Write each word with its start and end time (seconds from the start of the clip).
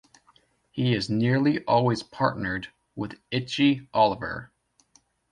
He 0.71 0.95
is 0.95 1.11
nearly 1.11 1.63
always 1.65 2.01
partnered 2.01 2.69
with 2.95 3.21
Itchy 3.29 3.87
Oliver. 3.93 4.51